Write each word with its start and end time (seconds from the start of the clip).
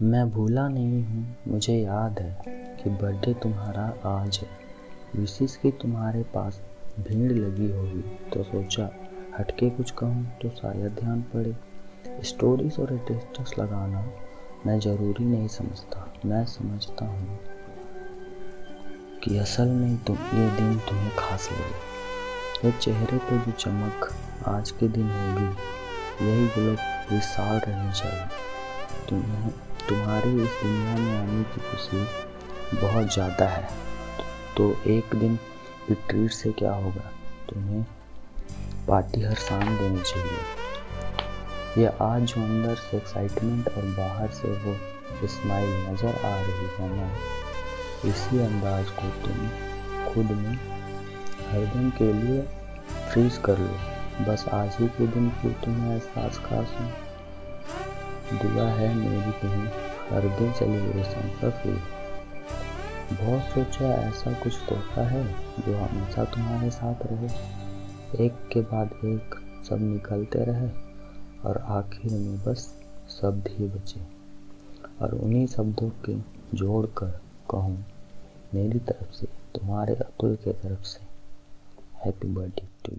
मैं 0.00 0.30
भूला 0.30 0.66
नहीं 0.68 1.02
हूँ, 1.04 1.36
मुझे 1.48 1.74
याद 1.74 2.18
है 2.20 2.76
कि 2.76 2.90
बर्थडे 2.90 3.32
तुम्हारा 3.34 3.82
आज 4.08 4.38
है। 4.38 4.48
विशेष 5.16 5.56
की 5.56 5.70
तुम्हारे 5.72 6.22
पास 6.34 6.60
भीड़ 6.98 7.32
लगी 7.32 7.70
होगी 7.70 8.02
तो 8.30 8.42
सोचा 8.42 8.88
हटके 9.38 9.70
कुछ 9.70 9.90
कहूँ 9.90 10.24
तो 10.42 10.50
शायद 10.50 10.94
ध्यान 11.00 11.22
पड़े। 11.34 11.54
स्टोरीज 12.24 12.78
और 12.80 12.96
स्टेटस 12.98 13.54
लगाना 13.58 14.04
मैं 14.66 14.78
ज़रूरी 14.80 15.24
नहीं 15.24 15.48
समझता, 15.48 16.06
मैं 16.26 16.44
समझता 16.46 17.04
हूँ 17.04 17.38
कि 19.24 19.38
असल 19.38 19.68
में 19.68 19.96
तुम, 20.04 20.16
ये 20.16 20.50
दिन 20.56 20.78
तुम्हें 20.78 21.10
खास 21.18 21.48
लगे। 21.52 22.68
ये 22.68 22.78
चेहरे 22.80 23.18
पे 23.18 23.38
जो 23.38 23.52
चमक 23.52 24.10
आज 24.48 24.70
के 24.70 24.88
दिन 24.88 25.10
होगी, 25.10 25.54
यही 26.26 26.46
ग्लो 26.48 26.72
विशाल 27.14 27.58
रहनी 27.58 27.92
चाहिए। 27.92 28.26
तुम्हें 29.08 29.50
तुम्हारी 29.88 30.30
इस 30.42 30.50
दुनिया 30.62 30.94
में 30.96 31.18
आने 31.18 31.42
की 31.44 31.60
खुशी 31.60 32.04
बहुत 32.76 33.12
ज़्यादा 33.14 33.46
है। 33.46 33.68
तो 34.56 34.70
एक 34.88 35.14
दिन 35.14 35.36
की 35.86 35.94
ट्रीट 36.08 36.30
से 36.32 36.52
क्या 36.52 36.72
होगा? 36.74 37.10
तुम्हें 37.48 37.82
पार्टी 38.88 39.22
हर 39.22 39.34
शाम 39.36 39.76
देनी 39.78 40.02
चाहिए। 40.02 41.82
ये 41.82 41.92
आज 42.02 42.22
जो 42.24 42.42
अंदर 42.42 42.74
से 42.76 42.96
एक्साइटमेंट 42.96 43.68
और 43.68 43.84
बाहर 43.96 44.30
से 44.32 44.48
वो 44.58 44.76
स्माइल 45.28 45.70
नज़र 45.86 46.14
आ 46.26 46.36
रही 46.36 46.68
है 46.76 46.88
ना, 46.90 47.10
इसी 48.06 48.38
अंदाज 48.38 48.90
को 48.92 49.08
तुम 49.24 49.48
खुद 50.06 50.36
में 50.36 50.54
हर 51.50 51.64
दिन 51.66 51.90
के 51.98 52.12
लिए 52.12 52.40
फ्रीज 53.10 53.40
कर 53.44 53.58
लो। 53.58 54.24
बस 54.24 54.44
आज 54.54 54.76
ही 54.80 54.88
के 54.88 55.06
दिन 55.08 55.28
की 55.40 55.50
तुम्हें 55.64 55.92
एहसास 55.92 56.38
खास 56.38 56.74
हो। 56.80 56.86
दुआ 58.32 58.64
है 58.64 58.94
मेरी 58.94 59.32
कहीं 59.32 59.66
हर 60.10 60.38
दिन 60.38 60.52
सेलिब्रेशन 60.52 61.28
का। 61.40 61.50
फील 61.50 61.78
बहुत 63.16 63.42
सोचा 63.42 63.86
ऐसा 63.86 64.32
कुछ 64.32 64.54
तोहफा 64.68 65.02
है 65.02 65.24
जो 65.66 65.76
हमेशा 65.76 66.24
तुम्हारे 66.24 66.70
साथ 66.70 66.94
रहे। 67.06 67.28
एक 68.24 68.32
के 68.52 68.60
बाद 68.60 68.90
एक 69.04 69.34
सब 69.68 69.78
निकलते 69.80 70.38
रहे 70.38 70.68
और 71.48 71.58
आखिर 71.58 72.12
में 72.12 72.38
बस 72.44 72.80
शब्द 73.10 73.48
ही 73.48 73.68
बचे। 73.68 74.00
और 75.02 75.14
उन्हीं 75.14 75.46
शब्दों 75.46 75.90
के 75.90 76.14
जोड़ 76.56 76.86
कर 76.86 77.20
कहूँ, 77.50 77.84
मेरी 78.54 78.78
तरफ़ 78.78 79.12
से, 79.12 79.26
तुम्हारे 79.26 79.94
अतुल 79.94 80.36
के 80.36 80.52
तरफ़ 80.52 80.82
से 80.82 81.00
हैप्पी 82.04 82.28
बर्थडे 82.28 82.68
टू 82.84 82.92